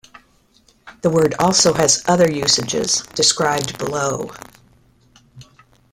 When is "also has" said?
1.37-2.03